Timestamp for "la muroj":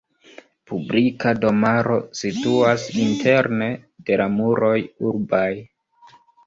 4.25-4.77